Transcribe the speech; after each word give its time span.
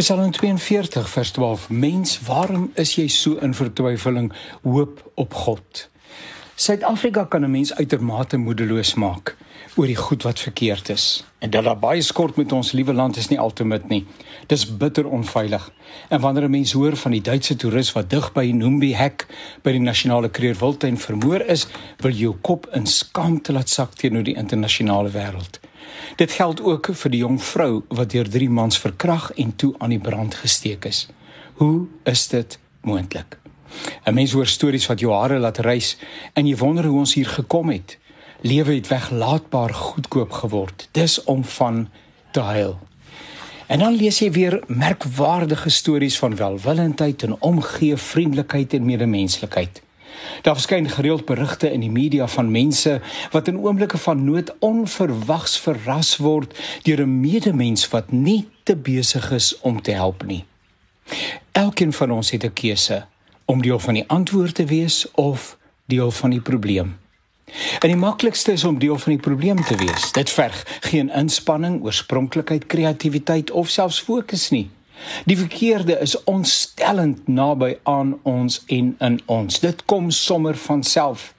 Psalm 0.00 0.30
42 0.30 1.08
vers 1.08 1.30
12: 1.30 1.70
Mens, 1.70 2.20
waarom 2.20 2.70
is 2.74 2.94
jy 2.96 3.04
so 3.08 3.36
in 3.44 3.52
vertwyfeling? 3.54 4.30
Hoop 4.62 5.02
op 5.14 5.34
God. 5.34 5.88
Suid-Afrika 6.54 7.24
kan 7.24 7.44
'n 7.44 7.50
mens 7.50 7.74
uitermate 7.74 8.36
moedeloos 8.36 8.94
maak 8.94 9.36
oor 9.76 9.86
die 9.86 9.96
goed 9.96 10.22
wat 10.22 10.38
verkeerd 10.38 10.88
is. 10.88 11.24
En 11.38 11.50
dat 11.50 11.64
daar 11.64 11.78
baie 11.78 12.02
skort 12.02 12.36
met 12.36 12.52
ons 12.52 12.72
liewe 12.72 12.92
land 12.92 13.16
is 13.16 13.28
nie 13.28 13.38
altemit 13.38 13.88
nie. 13.88 14.06
Dis 14.46 14.76
bitter 14.76 15.08
onveilig. 15.08 15.70
En 16.08 16.20
wanneer 16.20 16.44
'n 16.44 16.50
mens 16.50 16.72
hoor 16.72 16.96
van 16.96 17.10
die 17.10 17.20
Duitse 17.20 17.56
toerist 17.56 17.92
wat 17.92 18.10
dig 18.10 18.32
by 18.32 18.50
Numbi 18.54 18.94
Hek 18.94 19.26
by 19.62 19.70
die 19.70 19.80
nasionale 19.80 20.30
kreerwiltuin 20.30 20.98
vermoor 20.98 21.40
is, 21.40 21.66
wil 21.96 22.12
jou 22.12 22.36
kop 22.40 22.66
in 22.72 22.86
skaamte 22.86 23.52
laat 23.52 23.68
sak 23.68 23.94
teenoor 23.94 24.22
die 24.22 24.36
internasionale 24.36 25.10
wêreld. 25.10 25.60
Dit 26.16 26.32
geld 26.32 26.62
ook 26.62 26.90
vir 26.92 27.10
die 27.10 27.20
jong 27.20 27.42
vrou 27.42 27.82
wat 27.88 28.10
deur 28.10 28.28
drie 28.28 28.50
mans 28.50 28.78
verkrag 28.78 29.32
en 29.32 29.56
toe 29.56 29.74
aan 29.78 29.90
die 29.90 30.02
brand 30.02 30.34
gesteek 30.34 30.84
is. 30.84 31.08
Hoe 31.54 31.86
is 32.04 32.28
dit 32.28 32.58
moontlik? 32.80 33.38
'n 34.04 34.14
Mens 34.14 34.32
hoor 34.32 34.46
stories 34.46 34.86
wat 34.86 35.00
jou 35.00 35.12
hare 35.12 35.38
laat 35.38 35.58
rys 35.58 35.96
en 36.32 36.46
jy 36.46 36.56
wonder 36.56 36.84
hoe 36.84 36.98
ons 36.98 37.14
hier 37.14 37.28
gekom 37.28 37.70
het 37.70 37.98
lewe 38.40 38.74
het 38.74 38.88
weglaatbaar 38.88 39.74
goedkoop 39.74 40.32
geword. 40.32 40.88
Dis 40.92 41.24
om 41.24 41.44
van 41.44 41.88
te 42.30 42.40
huil. 42.40 42.78
En 43.66 43.78
dan 43.78 43.94
lees 43.94 44.18
jy 44.18 44.30
weer 44.32 44.62
merkwaardige 44.66 45.70
stories 45.70 46.18
van 46.18 46.36
welwillendheid 46.36 47.22
en 47.22 47.40
omgee, 47.40 47.96
vriendelikheid 47.96 48.72
en 48.72 48.84
medemenslikheid. 48.84 49.82
Daar 50.42 50.54
verskyn 50.54 50.88
gereeld 50.88 51.24
berigte 51.24 51.72
in 51.72 51.80
die 51.80 51.90
media 51.90 52.26
van 52.28 52.50
mense 52.50 53.00
wat 53.30 53.48
in 53.48 53.58
oomblikke 53.58 53.98
van 53.98 54.24
nood 54.24 54.54
onverwags 54.58 55.58
verras 55.58 56.16
word 56.16 56.58
deur 56.82 57.00
'n 57.00 57.20
medemens 57.20 57.88
wat 57.88 58.12
nie 58.12 58.48
te 58.62 58.76
besig 58.76 59.30
is 59.30 59.58
om 59.60 59.82
te 59.82 59.90
help 59.90 60.24
nie. 60.26 60.44
Elkeen 61.52 61.92
van 61.92 62.10
ons 62.10 62.30
het 62.30 62.44
'n 62.44 62.52
keuse 62.52 63.06
om 63.44 63.62
deel 63.62 63.78
van 63.78 63.94
die 63.94 64.08
antwoord 64.08 64.54
te 64.54 64.64
wees 64.64 65.10
of 65.10 65.58
deel 65.86 66.10
van 66.10 66.30
die 66.30 66.40
probleem. 66.40 66.98
En 67.78 67.88
die 67.88 67.96
maklikste 67.96 68.52
is 68.52 68.64
om 68.64 68.78
deel 68.78 68.98
van 68.98 69.12
die 69.12 69.20
probleem 69.20 69.64
te 69.64 69.76
wees. 69.76 70.12
Dit 70.12 70.30
verg 70.30 70.66
geen 70.80 71.10
inspanning, 71.10 71.82
oorspronklikheid, 71.82 72.66
kreatiwiteit 72.66 73.50
of 73.50 73.68
selfs 73.68 74.00
fokus 74.00 74.50
nie. 74.50 74.70
Die 75.24 75.36
verkeerde 75.38 75.98
is 76.00 76.16
onstellend 76.24 77.28
naby 77.28 77.76
aan 77.82 78.18
ons 78.22 78.62
en 78.66 78.94
in 78.98 79.20
ons. 79.26 79.60
Dit 79.60 79.84
kom 79.84 80.10
sommer 80.10 80.56
van 80.56 80.82
self. 80.82 81.34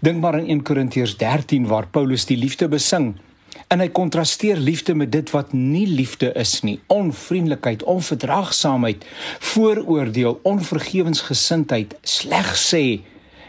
Dink 0.00 0.20
maar 0.20 0.38
aan 0.38 0.46
1 0.46 0.62
Korintiërs 0.62 1.16
13 1.16 1.66
waar 1.66 1.86
Paulus 1.86 2.26
die 2.26 2.36
liefde 2.36 2.68
besing. 2.68 3.14
En 3.68 3.80
hy 3.80 3.88
kontrasteer 3.88 4.56
liefde 4.56 4.94
met 4.94 5.12
dit 5.12 5.30
wat 5.34 5.52
nie 5.52 5.86
liefde 5.86 6.32
is 6.38 6.60
nie: 6.62 6.80
onvriendelikheid, 6.86 7.82
onverdraagsaamheid, 7.82 9.04
vooroordeel, 9.38 10.40
onvergewensgesindheid, 10.42 11.96
sleg 12.02 12.54
sê. 12.58 12.84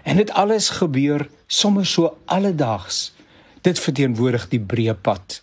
En 0.03 0.17
dit 0.17 0.31
alles 0.31 0.69
gebeur 0.69 1.28
sommer 1.47 1.86
so 1.86 2.17
alledaags. 2.25 3.14
Dit 3.62 3.80
verteenwoordig 3.81 4.47
die 4.50 4.62
breë 4.62 4.94
pad. 5.02 5.42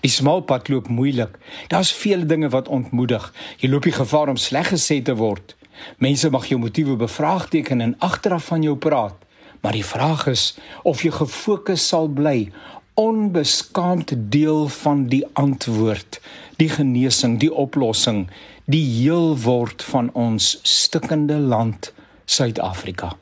Die 0.00 0.10
smal 0.10 0.40
pad 0.40 0.68
loop 0.68 0.88
moeilik. 0.88 1.38
Daar's 1.68 1.92
vele 1.92 2.26
dinge 2.26 2.48
wat 2.48 2.68
ontmoedig. 2.68 3.32
Jy 3.58 3.70
loop 3.70 3.88
die 3.88 3.96
gevaar 3.96 4.28
om 4.28 4.36
sleg 4.36 4.72
gesê 4.72 5.02
te 5.02 5.14
word. 5.16 5.56
Mense 5.98 6.30
mag 6.30 6.46
jou 6.50 6.58
motiewe 6.60 6.96
bevraagteken 6.96 7.80
en 7.80 7.94
agteraf 7.98 8.50
van 8.50 8.62
jou 8.62 8.76
praat. 8.76 9.14
Maar 9.60 9.72
die 9.72 9.84
vraag 9.84 10.26
is 10.26 10.58
of 10.82 11.02
jy 11.02 11.10
gefokus 11.10 11.88
sal 11.88 12.08
bly 12.08 12.50
onbeskaamd 12.98 14.12
deel 14.32 14.68
van 14.68 15.04
die 15.06 15.22
antwoord, 15.38 16.18
die 16.58 16.68
genesing, 16.68 17.38
die 17.38 17.52
oplossing, 17.54 18.24
die 18.66 18.82
heel 18.82 19.36
word 19.38 19.84
van 19.86 20.10
ons 20.18 20.56
stikkende 20.66 21.38
land 21.38 21.92
Suid-Afrika. 22.26 23.14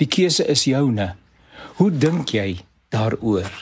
Die 0.00 0.08
keuse 0.08 0.46
is 0.48 0.64
joune. 0.64 1.12
Hoe 1.76 1.90
dink 1.92 2.32
jy 2.34 2.64
daaroor? 2.88 3.52